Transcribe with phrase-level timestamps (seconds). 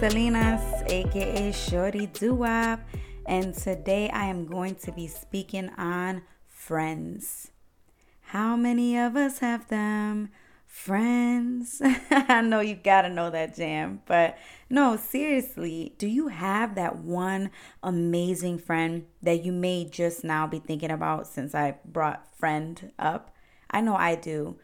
[0.00, 2.80] Salinas, aka Shorty Duwap,
[3.26, 7.50] and today I am going to be speaking on friends.
[8.22, 10.30] How many of us have them?
[10.66, 11.82] Friends.
[12.10, 14.38] I know you gotta know that jam, but
[14.70, 17.50] no, seriously, do you have that one
[17.82, 23.34] amazing friend that you may just now be thinking about since I brought friend up?
[23.70, 24.56] I know I do.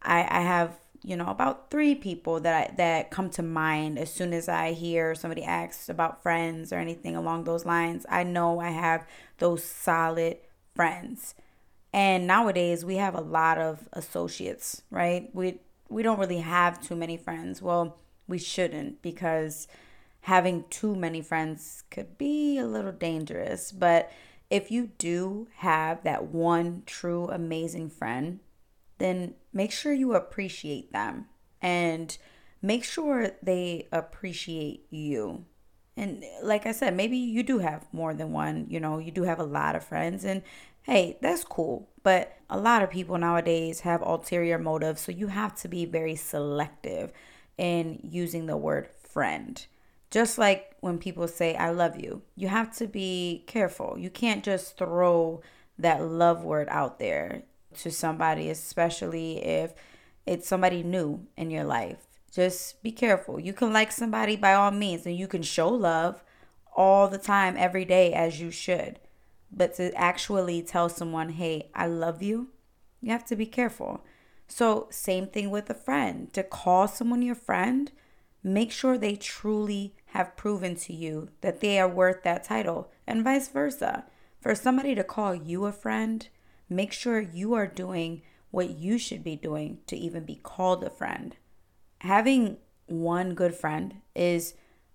[0.00, 4.12] I, I have you know about three people that I, that come to mind as
[4.12, 8.06] soon as I hear somebody asks about friends or anything along those lines.
[8.08, 9.06] I know I have
[9.38, 10.38] those solid
[10.74, 11.34] friends.
[11.92, 15.30] And nowadays we have a lot of associates, right?
[15.32, 17.60] We we don't really have too many friends.
[17.62, 19.68] Well, we shouldn't because
[20.22, 23.70] having too many friends could be a little dangerous.
[23.70, 24.10] But
[24.50, 28.40] if you do have that one true amazing friend,
[28.98, 31.26] then make sure you appreciate them
[31.60, 32.16] and
[32.62, 35.44] make sure they appreciate you.
[35.96, 39.22] And like I said, maybe you do have more than one, you know, you do
[39.22, 40.42] have a lot of friends and
[40.82, 41.88] hey, that's cool.
[42.02, 46.14] But a lot of people nowadays have ulterior motives, so you have to be very
[46.14, 47.12] selective
[47.56, 49.64] in using the word friend.
[50.10, 53.96] Just like when people say, I love you, you have to be careful.
[53.98, 55.40] You can't just throw
[55.78, 57.42] that love word out there
[57.76, 59.74] to somebody, especially if
[60.26, 62.06] it's somebody new in your life.
[62.32, 63.38] Just be careful.
[63.38, 66.22] You can like somebody by all means, and you can show love
[66.74, 68.98] all the time, every day, as you should.
[69.52, 72.48] But to actually tell someone, hey, I love you,
[73.00, 74.04] you have to be careful.
[74.48, 76.32] So, same thing with a friend.
[76.32, 77.92] To call someone your friend,
[78.42, 83.24] make sure they truly have proven to you that they are worth that title, and
[83.24, 84.04] vice versa.
[84.40, 86.28] For somebody to call you a friend,
[86.68, 90.90] Make sure you are doing what you should be doing to even be called a
[90.90, 91.36] friend.
[92.00, 94.54] Having one good friend is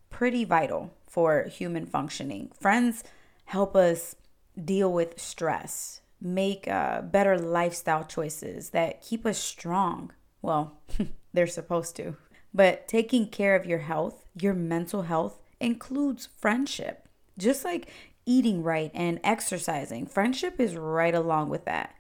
[0.09, 2.51] pretty vital for human functioning.
[2.59, 3.03] Friends
[3.45, 4.15] help us
[4.63, 10.11] deal with stress, make uh, better lifestyle choices that keep us strong.
[10.41, 10.79] Well,
[11.33, 12.15] they're supposed to.
[12.53, 17.07] But taking care of your health, your mental health, includes friendship.
[17.37, 17.89] Just like
[18.29, 20.05] eating right and exercising.
[20.05, 21.95] Friendship is right along with that.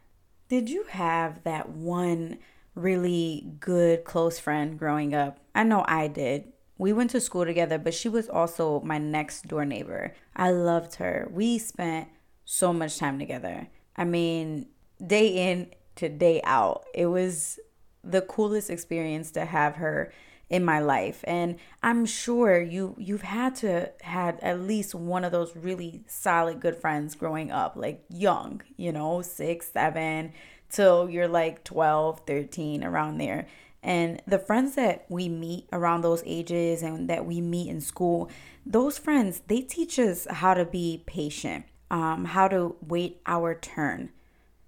[0.47, 2.37] Did you have that one
[2.75, 5.39] really good close friend growing up?
[5.55, 6.53] I know I did.
[6.77, 10.13] We went to school together, but she was also my next door neighbor.
[10.35, 11.27] I loved her.
[11.31, 12.09] We spent
[12.45, 13.67] so much time together.
[13.97, 14.67] I mean,
[15.05, 16.85] day in to day out.
[16.93, 17.59] It was
[18.03, 20.13] the coolest experience to have her
[20.49, 21.23] in my life.
[21.25, 26.59] And i'm sure you you've had to had at least one of those really solid
[26.59, 30.33] good friends growing up like young you know six seven
[30.69, 33.47] till you're like 12 13 around there.
[33.81, 38.29] And the friends that we meet around those ages and that we meet in school
[38.65, 44.11] those friends they teach us how to be patient um, how to wait our turn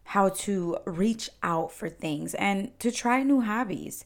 [0.05, 4.05] how to reach out for things and to try new hobbies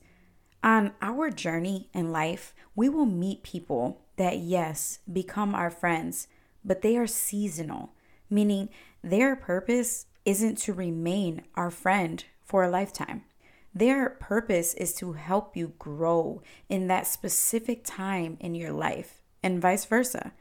[0.66, 6.28] on our journey in life, we will meet people that, yes, become our friends,
[6.66, 7.94] but they are seasonal,
[8.30, 8.70] meaning
[9.04, 13.24] their purpose isn't to remain our friend for a lifetime.
[13.76, 19.62] Their purpose is to help you grow in that specific time in your life, and
[19.62, 20.32] vice versa.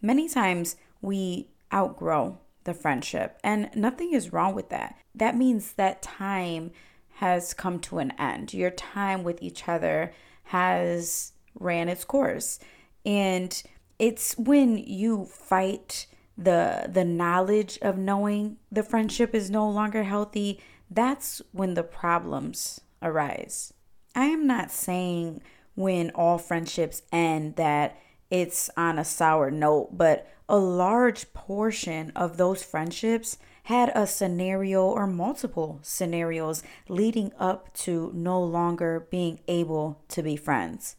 [0.00, 4.96] Many times we outgrow the friendship, and nothing is wrong with that.
[5.12, 6.70] That means that time
[7.16, 8.52] has come to an end.
[8.52, 10.12] Your time with each other
[10.44, 12.58] has ran its course.
[13.04, 13.62] And
[13.98, 16.06] it's when you fight
[16.36, 22.80] the the knowledge of knowing the friendship is no longer healthy, that's when the problems
[23.02, 23.72] arise.
[24.14, 25.40] I am not saying
[25.74, 27.96] when all friendships end that
[28.30, 34.84] it's on a sour note, but a large portion of those friendships had a scenario
[34.84, 40.94] or multiple scenarios leading up to no longer being able to be friends.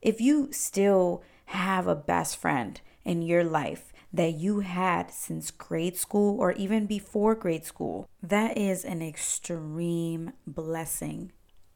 [0.00, 5.96] If you still have a best friend in your life that you had since grade
[5.96, 11.32] school or even before grade school, that is an extreme blessing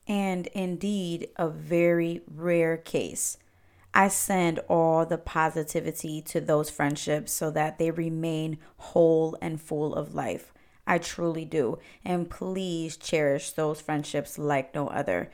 [0.07, 3.37] and indeed a very rare case.
[3.97, 9.95] I send all the positivity to those friendships so that they remain whole and full
[9.95, 10.53] of life.
[10.87, 11.79] I truly do.
[12.05, 15.31] And please cherish those friendships like no other.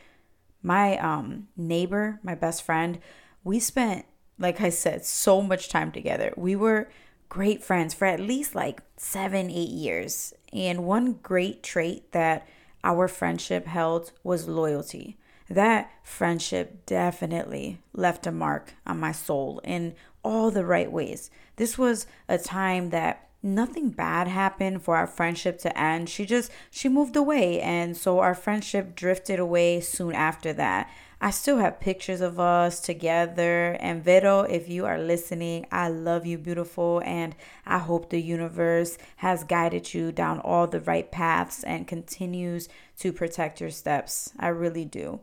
[0.62, 3.00] My um neighbor, my best friend,
[3.42, 4.06] we spent
[4.38, 6.32] like I said so much time together.
[6.36, 6.88] We were
[7.28, 10.34] great friends for at least like 7 8 years.
[10.52, 12.46] And one great trait that
[12.84, 15.18] our friendship held was loyalty.
[15.54, 21.30] That friendship definitely left a mark on my soul in all the right ways.
[21.56, 26.08] This was a time that nothing bad happened for our friendship to end.
[26.08, 30.90] She just she moved away and so our friendship drifted away soon after that.
[31.24, 33.76] I still have pictures of us together.
[33.78, 37.00] And Vero, if you are listening, I love you, beautiful.
[37.04, 42.68] And I hope the universe has guided you down all the right paths and continues
[42.98, 44.32] to protect your steps.
[44.36, 45.20] I really do.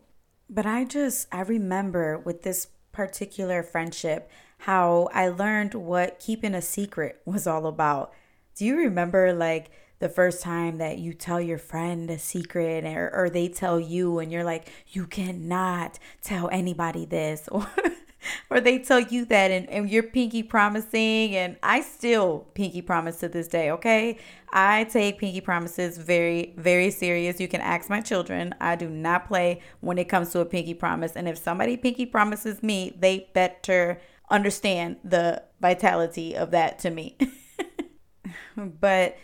[0.49, 4.29] But I just, I remember with this particular friendship
[4.59, 8.13] how I learned what keeping a secret was all about.
[8.55, 13.11] Do you remember like the first time that you tell your friend a secret or,
[13.13, 17.67] or they tell you and you're like, you cannot tell anybody this or
[18.49, 23.19] or they tell you that and, and you're pinky promising and I still pinky promise
[23.19, 24.17] to this day, okay?
[24.51, 27.39] I take pinky promises very, very serious.
[27.39, 28.55] You can ask my children.
[28.59, 31.13] I do not play when it comes to a pinky promise.
[31.15, 37.17] And if somebody pinky promises me, they better understand the vitality of that to me.
[38.57, 39.17] but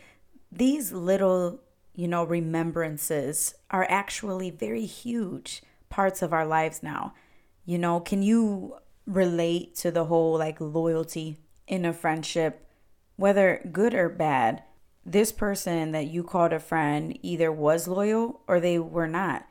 [0.51, 1.61] these little,
[1.93, 7.13] you know, remembrances are actually very huge parts of our lives now.
[7.65, 8.75] You know, can you
[9.05, 11.37] relate to the whole like loyalty
[11.67, 12.67] in a friendship,
[13.15, 14.63] whether good or bad?
[15.05, 19.45] This person that you called a friend either was loyal or they were not.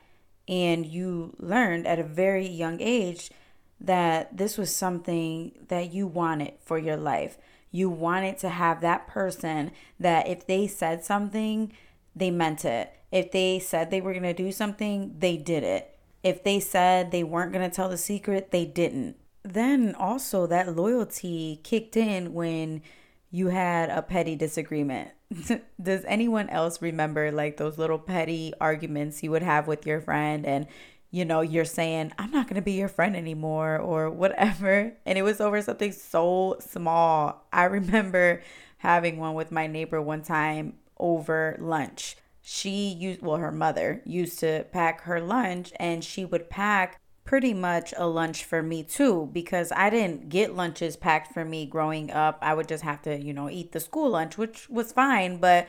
[0.47, 3.31] And you learned at a very young age
[3.79, 7.37] that this was something that you wanted for your life.
[7.71, 11.73] You wanted to have that person that if they said something,
[12.15, 12.93] they meant it.
[13.11, 15.97] If they said they were going to do something, they did it.
[16.23, 19.15] If they said they weren't going to tell the secret, they didn't.
[19.45, 22.81] Then also, that loyalty kicked in when
[23.29, 25.11] you had a petty disagreement.
[25.81, 30.45] Does anyone else remember like those little petty arguments you would have with your friend
[30.47, 30.65] and
[31.11, 34.93] you know, you're saying, I'm not going to be your friend anymore or whatever.
[35.05, 37.45] And it was over something so small.
[37.53, 38.41] I remember
[38.79, 42.17] having one with my neighbor one time over lunch.
[42.41, 47.53] She used, well, her mother used to pack her lunch and she would pack pretty
[47.53, 52.11] much a lunch for me too because I didn't get lunches packed for me growing
[52.11, 52.37] up.
[52.41, 55.67] I would just have to, you know, eat the school lunch, which was fine, but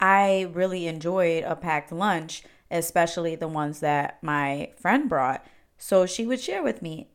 [0.00, 5.44] I really enjoyed a packed lunch especially the ones that my friend brought.
[5.78, 7.08] So she would share with me.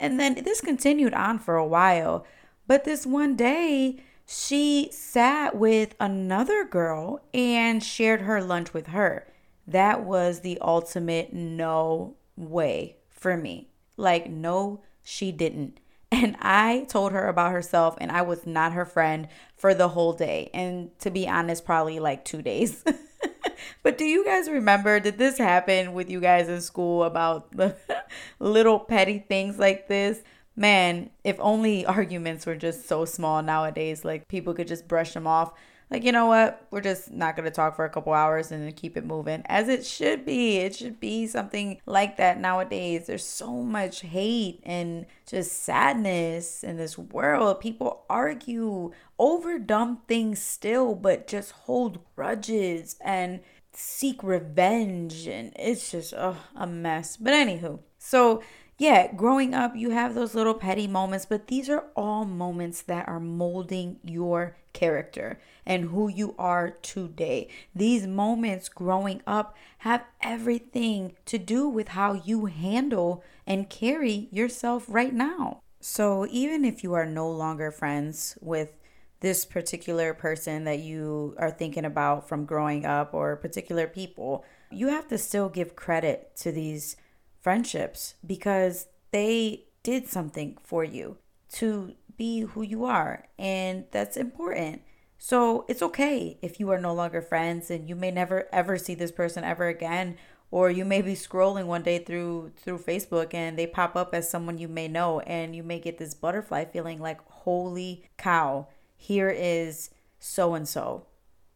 [0.00, 2.26] And then this continued on for a while.
[2.66, 9.26] But this one day, she sat with another girl and shared her lunch with her.
[9.66, 13.68] That was the ultimate no way for me.
[13.96, 15.80] Like, no, she didn't.
[16.10, 20.14] And I told her about herself, and I was not her friend for the whole
[20.14, 20.48] day.
[20.54, 22.82] And to be honest, probably like two days.
[23.82, 27.76] but do you guys remember did this happen with you guys in school about the
[28.38, 30.22] little petty things like this?
[30.56, 35.26] Man, if only arguments were just so small nowadays, like people could just brush them
[35.26, 35.52] off.
[35.90, 36.66] Like, you know what?
[36.70, 39.42] We're just not going to talk for a couple hours and then keep it moving
[39.46, 40.58] as it should be.
[40.58, 43.06] It should be something like that nowadays.
[43.06, 47.60] There's so much hate and just sadness in this world.
[47.60, 53.40] People argue over dumb things still, but just hold grudges and
[53.72, 55.26] seek revenge.
[55.26, 57.16] And it's just oh, a mess.
[57.16, 58.42] But anywho, so
[58.78, 63.08] yeah, growing up, you have those little petty moments, but these are all moments that
[63.08, 67.48] are molding your character and who you are today.
[67.74, 74.84] These moments growing up have everything to do with how you handle and carry yourself
[74.88, 75.60] right now.
[75.80, 78.72] So, even if you are no longer friends with
[79.20, 84.88] this particular person that you are thinking about from growing up or particular people, you
[84.88, 86.96] have to still give credit to these
[87.40, 91.18] friendships because they did something for you
[91.52, 94.82] to be who you are, and that's important.
[95.18, 98.94] So it's okay if you are no longer friends and you may never ever see
[98.94, 100.16] this person ever again
[100.50, 104.30] or you may be scrolling one day through through Facebook and they pop up as
[104.30, 109.30] someone you may know and you may get this butterfly feeling like holy cow here
[109.30, 111.06] is so and so.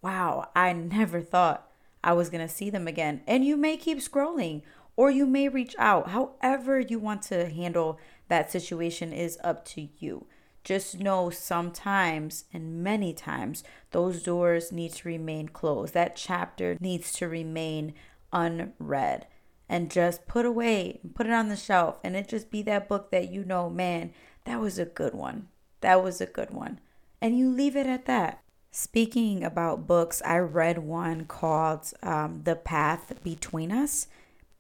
[0.01, 1.69] Wow, I never thought
[2.03, 3.23] I was going to see them again.
[3.27, 4.63] And you may keep scrolling
[4.97, 6.11] or you may reach out.
[6.11, 10.27] However, you want to handle that situation is up to you.
[10.65, 15.95] Just know sometimes and many times those doors need to remain closed.
[15.95, 17.95] That chapter needs to remain
[18.33, 19.27] unread.
[19.69, 23.11] And just put away, put it on the shelf, and it just be that book
[23.11, 24.13] that you know, man,
[24.45, 25.49] that was a good one.
[25.81, 26.79] That was a good one
[27.23, 28.43] and you leave it at that.
[28.73, 34.09] Speaking about books, I read one called um, The Path Between Us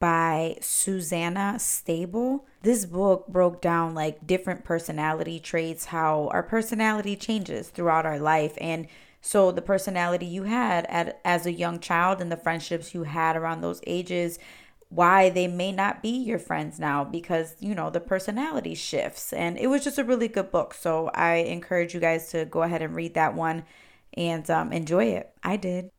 [0.02, 2.40] by Susanna Stabile.
[2.62, 8.58] This book broke down like different personality traits, how our personality changes throughout our life.
[8.60, 8.88] And
[9.20, 13.36] so the personality you had at, as a young child and the friendships you had
[13.36, 14.40] around those ages,
[14.88, 19.32] why they may not be your friends now because, you know, the personality shifts.
[19.32, 20.74] And it was just a really good book.
[20.74, 23.62] So I encourage you guys to go ahead and read that one
[24.14, 25.32] and um, enjoy it.
[25.44, 25.92] I did.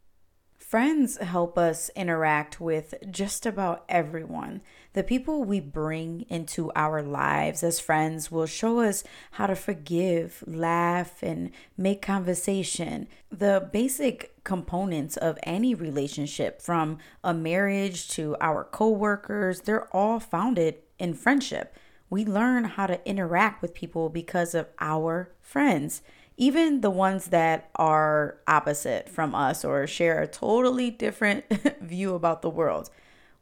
[0.67, 4.61] Friends help us interact with just about everyone.
[4.93, 10.41] The people we bring into our lives as friends will show us how to forgive,
[10.47, 13.07] laugh, and make conversation.
[13.29, 20.77] The basic components of any relationship, from a marriage to our coworkers, they're all founded
[20.97, 21.75] in friendship.
[22.09, 26.01] We learn how to interact with people because of our friends
[26.37, 31.45] even the ones that are opposite from us or share a totally different
[31.81, 32.89] view about the world.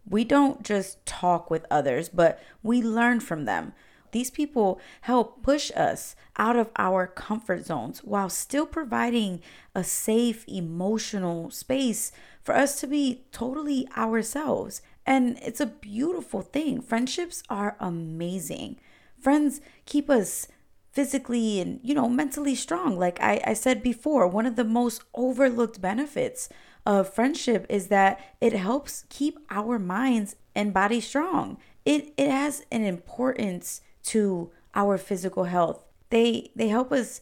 [0.09, 3.73] We don't just talk with others, but we learn from them.
[4.11, 9.41] These people help push us out of our comfort zones while still providing
[9.73, 12.11] a safe emotional space
[12.43, 14.81] for us to be totally ourselves.
[15.05, 16.81] And it's a beautiful thing.
[16.81, 18.79] Friendships are amazing.
[19.17, 20.47] Friends keep us
[20.91, 22.97] physically and you know mentally strong.
[22.97, 26.49] Like I, I said before one of the most overlooked benefits
[26.85, 31.57] of friendship is that it helps keep our minds and body strong.
[31.85, 35.83] It it has an importance to our physical health.
[36.09, 37.21] They they help us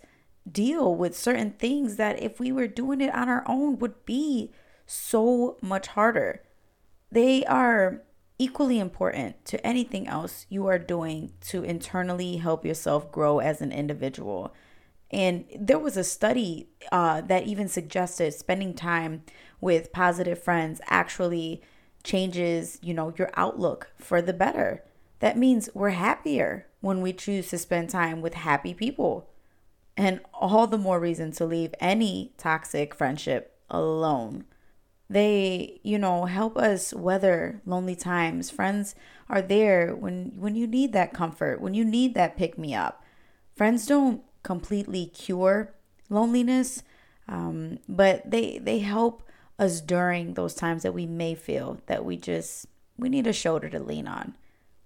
[0.49, 4.51] deal with certain things that if we were doing it on our own would be
[4.85, 6.41] so much harder.
[7.11, 8.01] They are
[8.39, 13.71] equally important to anything else you are doing to internally help yourself grow as an
[13.71, 14.55] individual.
[15.11, 19.23] And there was a study uh, that even suggested spending time
[19.59, 21.61] with positive friends actually
[22.03, 24.83] changes, you know, your outlook for the better.
[25.19, 29.29] That means we're happier when we choose to spend time with happy people.
[29.97, 34.45] And all the more reason to leave any toxic friendship alone.
[35.09, 38.51] They, you know, help us weather lonely times.
[38.51, 38.93] Friends
[39.27, 43.03] are there when when you need that comfort, when you need that pick me up.
[43.55, 45.73] Friends don't completely cure
[46.09, 46.83] loneliness,
[47.27, 49.23] um, but they they help
[49.57, 53.69] us during those times that we may feel that we just we need a shoulder
[53.69, 54.35] to lean on.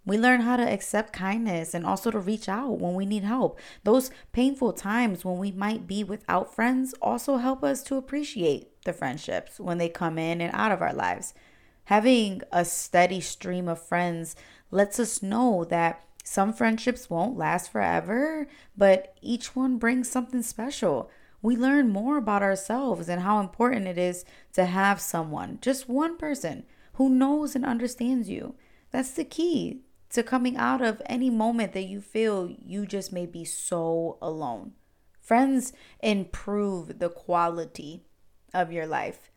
[0.05, 3.59] We learn how to accept kindness and also to reach out when we need help.
[3.83, 8.93] Those painful times when we might be without friends also help us to appreciate the
[8.93, 11.33] friendships when they come in and out of our lives.
[11.85, 14.35] Having a steady stream of friends
[14.71, 18.47] lets us know that some friendships won't last forever,
[18.77, 21.11] but each one brings something special.
[21.41, 24.23] We learn more about ourselves and how important it is
[24.53, 26.63] to have someone, just one person,
[26.93, 28.55] who knows and understands you.
[28.91, 33.25] That's the key to coming out of any moment that you feel you just may
[33.25, 34.73] be so alone.
[35.19, 38.05] Friends improve the quality
[38.53, 39.29] of your life.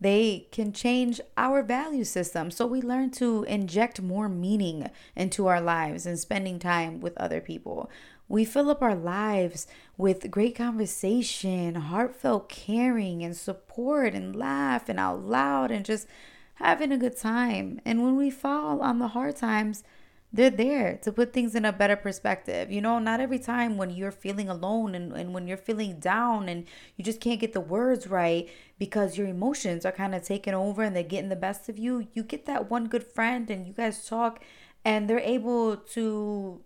[0.00, 5.60] They can change our value system so we learn to inject more meaning into our
[5.60, 7.88] lives and spending time with other people.
[8.28, 14.98] We fill up our lives with great conversation, heartfelt caring, and support, and laugh and
[14.98, 16.08] out loud and just
[16.54, 17.80] having a good time.
[17.84, 19.84] And when we fall on the hard times,
[20.32, 22.72] they're there to put things in a better perspective.
[22.72, 26.48] You know, not every time when you're feeling alone and, and when you're feeling down
[26.48, 26.64] and
[26.96, 28.48] you just can't get the words right
[28.78, 32.08] because your emotions are kind of taking over and they're getting the best of you,
[32.14, 34.42] you get that one good friend and you guys talk
[34.84, 36.62] and they're able to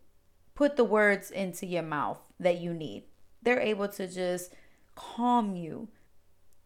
[0.55, 3.03] put the words into your mouth that you need.
[3.43, 4.53] They're able to just
[4.95, 5.89] calm you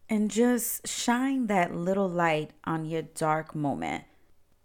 [0.07, 4.03] and just shine that little light on your dark moment.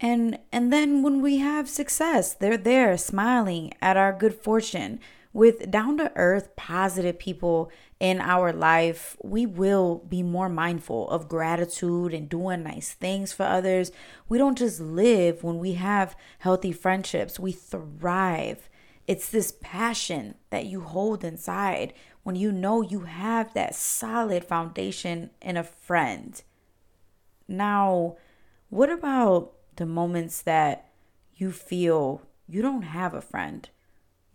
[0.00, 5.00] And and then when we have success, they're there smiling at our good fortune.
[5.32, 11.28] With down to earth positive people in our life, we will be more mindful of
[11.28, 13.92] gratitude and doing nice things for others.
[14.30, 18.70] We don't just live when we have healthy friendships, we thrive.
[19.06, 25.30] It's this passion that you hold inside when you know you have that solid foundation
[25.40, 26.42] in a friend.
[27.46, 28.16] Now,
[28.68, 30.90] what about the moments that
[31.34, 33.68] you feel you don't have a friend,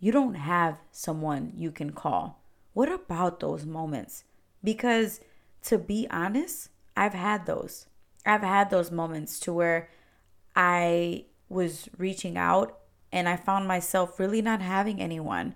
[0.00, 2.42] you don't have someone you can call?
[2.72, 4.24] What about those moments?
[4.62, 5.20] Because
[5.62, 7.86] to be honest, I've had those.
[8.24, 9.90] I've had those moments to where
[10.54, 12.78] I was reaching out
[13.10, 15.54] and I found myself really not having anyone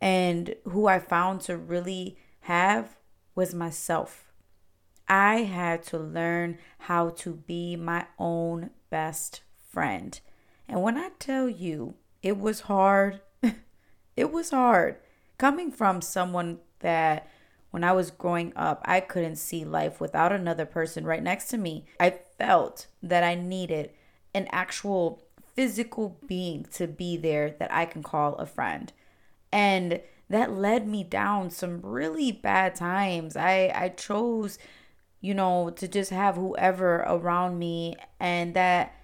[0.00, 2.96] and who I found to really have
[3.34, 4.32] was myself.
[5.08, 9.40] I had to learn how to be my own best
[9.72, 10.20] friend.
[10.68, 13.20] And when I tell you it was hard,
[14.16, 14.98] it was hard.
[15.36, 17.28] Coming from someone that
[17.72, 21.58] when I was growing up, I couldn't see life without another person right next to
[21.58, 21.86] me.
[21.98, 23.90] I felt that I needed
[24.32, 25.24] an actual
[25.56, 28.92] physical being to be there that I can call a friend.
[29.50, 33.36] And that led me down some really bad times.
[33.36, 34.56] I I chose,
[35.24, 38.94] you know, to just have whoever around me and that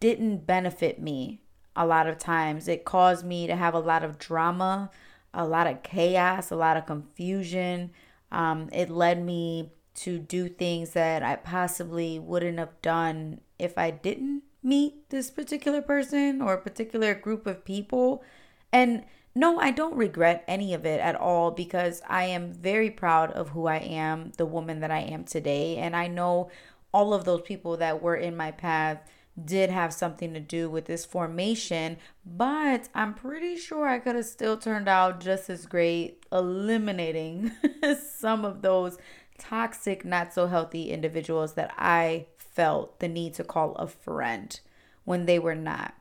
[0.00, 1.40] didn't benefit me
[1.76, 2.66] a lot of times.
[2.66, 4.90] It caused me to have a lot of drama,
[5.32, 7.92] a lot of chaos, a lot of confusion.
[8.32, 13.92] Um, it led me to do things that I possibly wouldn't have done if I
[13.92, 18.24] didn't meet this particular person or a particular group of people.
[18.72, 19.04] And
[19.38, 23.50] no, I don't regret any of it at all because I am very proud of
[23.50, 25.76] who I am, the woman that I am today.
[25.76, 26.50] And I know
[26.92, 29.08] all of those people that were in my path
[29.44, 34.24] did have something to do with this formation, but I'm pretty sure I could have
[34.24, 37.52] still turned out just as great, eliminating
[38.16, 38.98] some of those
[39.38, 44.58] toxic, not so healthy individuals that I felt the need to call a friend
[45.04, 45.94] when they were not.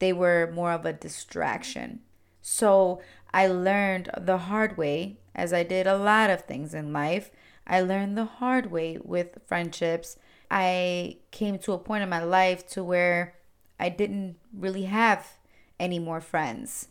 [0.00, 2.00] They were more of a distraction.
[2.42, 3.00] So
[3.32, 7.30] I learned the hard way, as I did a lot of things in life.
[7.66, 10.16] I learned the hard way with friendships.
[10.50, 13.34] I came to a point in my life to where
[13.78, 15.38] I didn't really have
[15.78, 16.88] any more friends.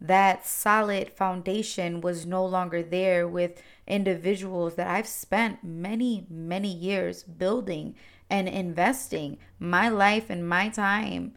[0.00, 7.22] That solid foundation was no longer there with individuals that I've spent many, many years
[7.22, 7.96] building
[8.30, 11.36] and investing my life and my time,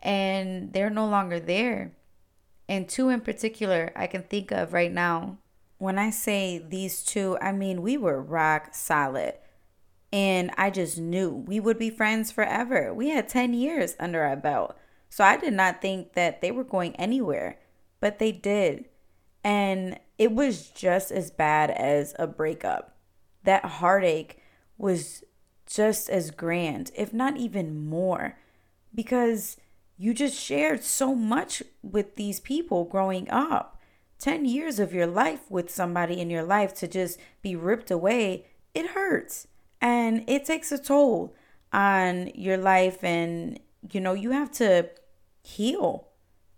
[0.00, 1.92] and they're no longer there.
[2.68, 5.38] And two in particular, I can think of right now.
[5.78, 9.34] When I say these two, I mean we were rock solid.
[10.12, 12.94] And I just knew we would be friends forever.
[12.94, 14.76] We had 10 years under our belt.
[15.08, 17.58] So I did not think that they were going anywhere,
[18.00, 18.86] but they did.
[19.42, 22.96] And it was just as bad as a breakup.
[23.42, 24.40] That heartache
[24.78, 25.24] was
[25.66, 28.38] just as grand, if not even more,
[28.94, 29.56] because
[29.96, 33.80] you just shared so much with these people growing up.
[34.18, 38.46] 10 years of your life with somebody in your life to just be ripped away,
[38.72, 39.46] it hurts.
[39.80, 41.34] And it takes a toll
[41.72, 43.04] on your life.
[43.04, 44.88] And, you know, you have to
[45.42, 46.08] heal,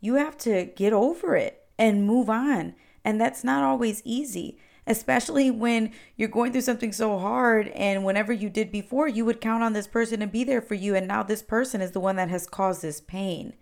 [0.00, 2.74] you have to get over it and move on.
[3.04, 8.32] And that's not always easy especially when you're going through something so hard and whenever
[8.32, 11.08] you did before you would count on this person to be there for you and
[11.08, 13.54] now this person is the one that has caused this pain.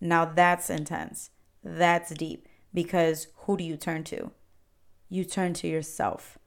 [0.00, 1.30] Now that's intense.
[1.62, 2.48] That's deep.
[2.74, 4.32] Because who do you turn to?
[5.08, 6.38] You turn to yourself.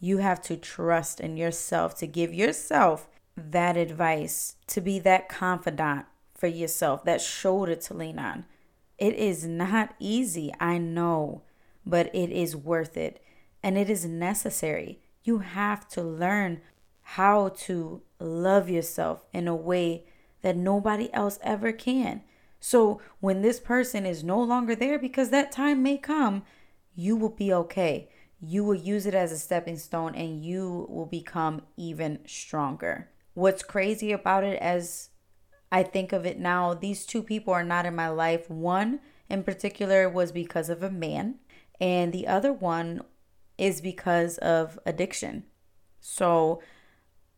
[0.00, 6.06] You have to trust in yourself to give yourself that advice to be that confidant
[6.34, 8.44] for yourself that shoulder to lean on.
[8.96, 11.42] It is not easy i know
[11.86, 13.23] but it is worth it
[13.64, 15.00] and it is necessary.
[15.24, 16.60] You have to learn
[17.00, 20.04] how to love yourself in a way
[20.42, 22.22] that nobody else ever can.
[22.60, 26.42] So when this person is no longer there, because that time may come,
[26.94, 28.10] you will be okay.
[28.38, 33.08] You will use it as a stepping stone and you will become even stronger.
[33.32, 35.08] What's crazy about it, as
[35.72, 38.50] I think of it now, these two people are not in my life.
[38.50, 39.00] One
[39.30, 41.36] in particular was because of a man,
[41.80, 43.00] and the other one
[43.58, 45.44] is because of addiction.
[46.00, 46.60] So,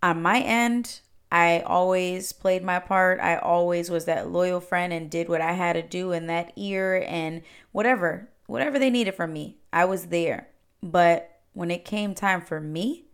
[0.03, 1.01] on my end,
[1.31, 3.21] I always played my part.
[3.21, 6.53] I always was that loyal friend and did what I had to do in that
[6.57, 10.49] ear and whatever, whatever they needed from me, I was there.
[10.83, 13.07] But when it came time for me,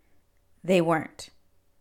[0.62, 1.30] they weren't.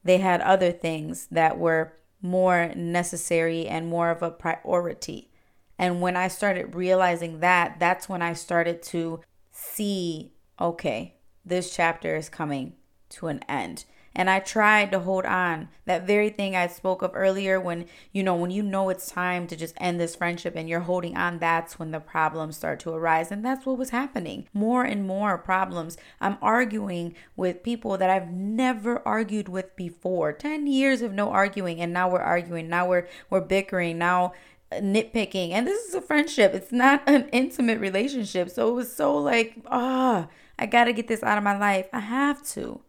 [0.03, 5.31] They had other things that were more necessary and more of a priority.
[5.77, 10.30] And when I started realizing that, that's when I started to see
[10.61, 12.73] okay, this chapter is coming
[13.09, 13.85] to an end.
[14.13, 15.69] And I tried to hold on.
[15.85, 19.47] That very thing I spoke of earlier when, you know, when you know it's time
[19.47, 22.91] to just end this friendship and you're holding on, that's when the problems start to
[22.91, 23.31] arise.
[23.31, 24.49] And that's what was happening.
[24.53, 25.97] More and more problems.
[26.19, 30.33] I'm arguing with people that I've never argued with before.
[30.33, 32.67] 10 years of no arguing and now we're arguing.
[32.67, 33.97] Now we're we're bickering.
[33.97, 34.33] Now
[34.73, 35.51] nitpicking.
[35.51, 36.53] And this is a friendship.
[36.53, 38.49] It's not an intimate relationship.
[38.49, 41.57] So it was so like, ah, oh, I got to get this out of my
[41.57, 41.87] life.
[41.91, 42.81] I have to.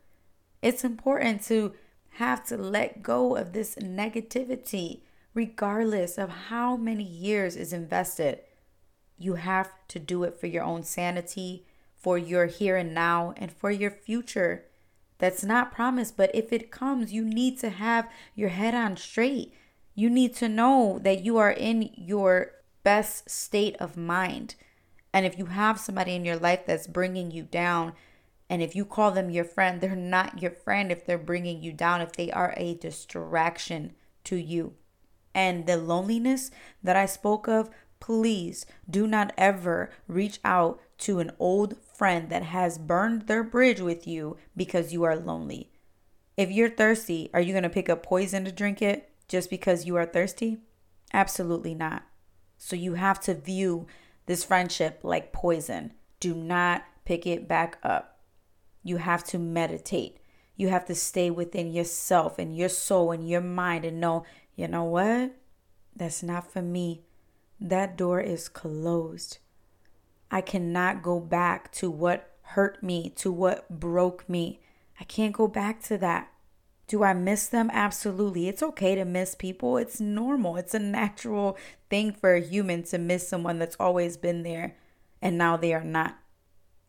[0.61, 1.73] It's important to
[2.17, 5.01] have to let go of this negativity,
[5.33, 8.41] regardless of how many years is invested.
[9.17, 11.65] You have to do it for your own sanity,
[11.97, 14.67] for your here and now, and for your future.
[15.17, 19.55] That's not promised, but if it comes, you need to have your head on straight.
[19.95, 24.57] You need to know that you are in your best state of mind.
[25.13, 27.93] And if you have somebody in your life that's bringing you down,
[28.49, 31.73] and if you call them your friend, they're not your friend if they're bringing you
[31.73, 33.93] down, if they are a distraction
[34.25, 34.75] to you.
[35.35, 36.51] And the loneliness
[36.83, 37.71] that I spoke of,
[38.01, 43.81] please do not ever reach out to an old friend that has burned their bridge
[43.81, 45.71] with you because you are lonely.
[46.37, 49.87] If you're thirsty, are you going to pick up poison to drink it just because
[49.87, 50.59] you are thirsty?
[51.13, 52.03] Absolutely not.
[52.59, 53.87] So you have to view
[54.27, 55.93] this friendship like poison.
[56.21, 58.21] Do not pick it back up.
[58.83, 60.19] You have to meditate.
[60.57, 64.69] You have to stay within yourself and your soul and your mind and know, you
[64.69, 65.35] know what?
[65.95, 67.03] That's not for me.
[67.61, 69.39] That door is closed.
[70.31, 74.61] I cannot go back to what hurt me, to what broke me.
[74.99, 76.32] I can't go back to that.
[76.93, 77.71] Do I miss them?
[77.73, 78.49] Absolutely.
[78.49, 79.79] It's okay to miss people.
[79.79, 80.59] It's normal.
[80.59, 81.57] It's a natural
[81.89, 84.77] thing for a human to miss someone that's always been there
[85.23, 86.19] and now they are not.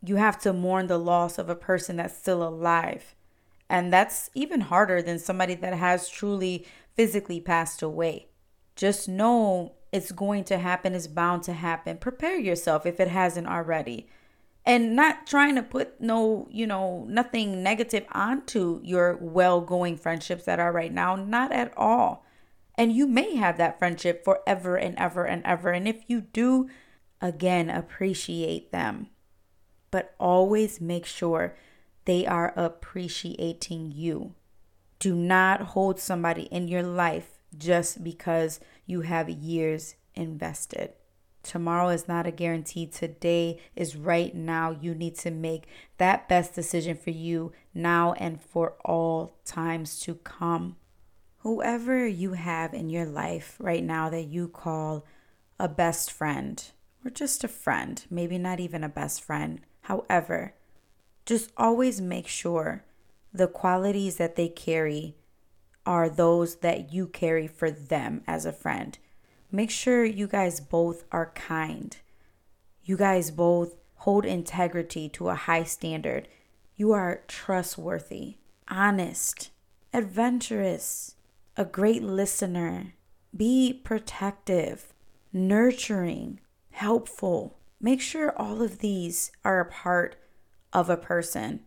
[0.04, 3.14] You have to mourn the loss of a person that's still alive.
[3.70, 8.26] And that's even harder than somebody that has truly physically passed away.
[8.76, 11.96] Just know it's going to happen, it's bound to happen.
[11.96, 14.06] Prepare yourself if it hasn't already
[14.66, 20.44] and not trying to put no, you know, nothing negative onto your well going friendships
[20.44, 21.16] that are right now.
[21.16, 22.24] Not at all.
[22.76, 25.70] And you may have that friendship forever and ever and ever.
[25.70, 26.68] And if you do,
[27.20, 29.08] again, appreciate them.
[29.90, 31.56] But always make sure
[32.04, 34.34] they are appreciating you.
[34.98, 40.94] Do not hold somebody in your life just because you have years invested.
[41.44, 42.86] Tomorrow is not a guarantee.
[42.86, 44.70] Today is right now.
[44.70, 45.66] You need to make
[45.98, 50.76] that best decision for you now and for all times to come.
[51.38, 55.04] Whoever you have in your life right now that you call
[55.60, 56.64] a best friend
[57.04, 60.54] or just a friend, maybe not even a best friend, however,
[61.26, 62.84] just always make sure
[63.32, 65.16] the qualities that they carry
[65.84, 68.98] are those that you carry for them as a friend
[69.54, 71.96] make sure you guys both are kind.
[72.82, 76.26] You guys both hold integrity to a high standard.
[76.74, 78.38] You are trustworthy,
[78.68, 79.50] honest,
[79.92, 81.14] adventurous,
[81.56, 82.94] a great listener.
[83.34, 84.92] Be protective,
[85.32, 86.40] nurturing,
[86.72, 87.56] helpful.
[87.80, 90.16] Make sure all of these are a part
[90.72, 91.60] of a person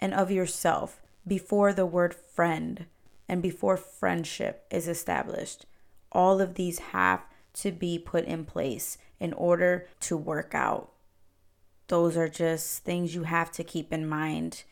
[0.00, 2.86] and of yourself before the word friend
[3.28, 5.66] and before friendship is established.
[6.12, 10.92] All of these have to be put in place in order to work out.
[11.88, 14.64] Those are just things you have to keep in mind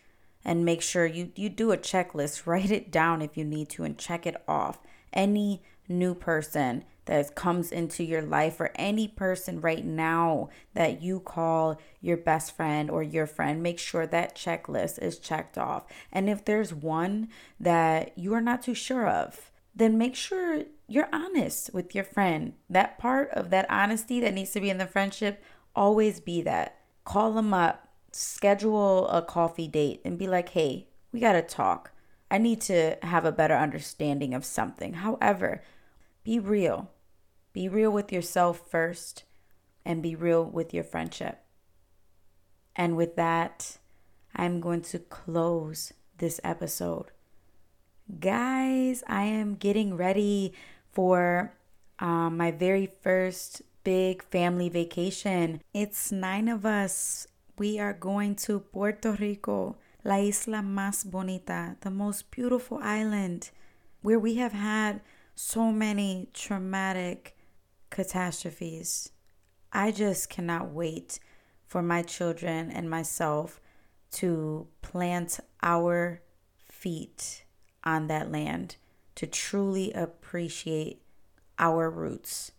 [0.45, 2.47] and make sure you, you do a checklist.
[2.47, 4.79] Write it down if you need to and check it off.
[5.13, 11.19] Any new person that comes into your life or any person right now that you
[11.19, 15.85] call your best friend or your friend, make sure that checklist is checked off.
[16.13, 21.09] And if there's one that you are not too sure of, then make sure you're
[21.13, 22.55] honest with your friend.
[22.69, 25.43] That part of that honesty that needs to be in the friendship,
[25.75, 26.79] always be that.
[27.05, 31.93] Call them up, schedule a coffee date, and be like, hey, we got to talk.
[32.31, 34.95] I need to have a better understanding of something.
[34.95, 35.63] However,
[36.23, 36.91] be real.
[37.53, 39.25] Be real with yourself first
[39.85, 41.41] and be real with your friendship.
[42.77, 43.79] And with that,
[44.35, 47.07] I'm going to close this episode.
[48.19, 50.53] Guys, I am getting ready
[50.91, 51.53] for
[51.99, 55.63] um, my very first big family vacation.
[55.73, 57.29] It's nine of us.
[57.57, 63.51] We are going to Puerto Rico, La Isla Más Bonita, the most beautiful island
[64.03, 65.03] where we have had
[65.35, 67.37] so many traumatic
[67.91, 69.13] catastrophes.
[69.73, 71.21] I just cannot wait
[71.67, 73.61] for my children and myself
[74.13, 76.23] to plant our
[76.67, 77.45] feet
[77.85, 78.77] on that land
[79.15, 81.03] to truly appreciate
[81.59, 82.53] our roots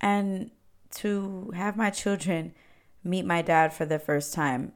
[0.00, 0.50] and
[0.90, 2.54] to have my children
[3.04, 4.72] meet my dad for the first time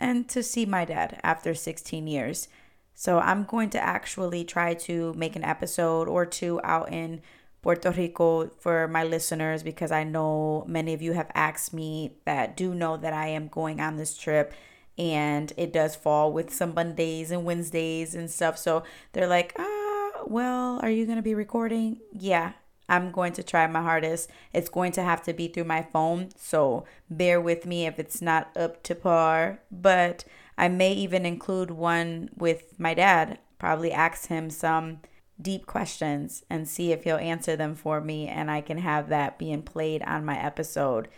[0.00, 2.48] and to see my dad after 16 years.
[2.94, 7.20] So I'm going to actually try to make an episode or two out in
[7.62, 12.56] Puerto Rico for my listeners because I know many of you have asked me that
[12.56, 14.54] do know that I am going on this trip
[14.98, 18.58] and it does fall with some Mondays and Wednesdays and stuff.
[18.58, 18.82] So
[19.12, 22.00] they're like, ah, well, are you going to be recording?
[22.12, 22.52] Yeah,
[22.88, 24.30] I'm going to try my hardest.
[24.52, 28.22] It's going to have to be through my phone, so bear with me if it's
[28.22, 29.60] not up to par.
[29.70, 30.24] But
[30.56, 33.38] I may even include one with my dad.
[33.58, 35.00] Probably ask him some
[35.40, 39.38] deep questions and see if he'll answer them for me and I can have that
[39.38, 41.08] being played on my episode.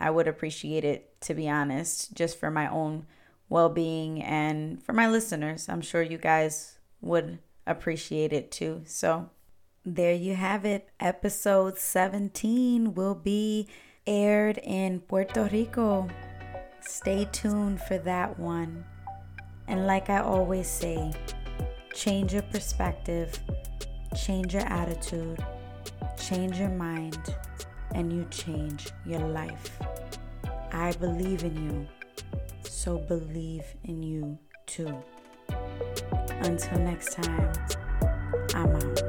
[0.00, 3.06] I would appreciate it, to be honest, just for my own
[3.48, 5.68] well being and for my listeners.
[5.68, 8.82] I'm sure you guys would appreciate it too.
[8.84, 9.30] So,
[9.84, 10.90] there you have it.
[11.00, 13.68] Episode 17 will be
[14.06, 16.08] aired in Puerto Rico.
[16.80, 18.84] Stay tuned for that one.
[19.66, 21.12] And like I always say,
[21.94, 23.38] change your perspective,
[24.16, 25.44] change your attitude,
[26.18, 27.34] change your mind,
[27.94, 29.78] and you change your life.
[30.72, 31.86] I believe in you,
[32.68, 35.02] so believe in you too.
[36.42, 37.52] Until next time,
[38.54, 39.07] I'm out.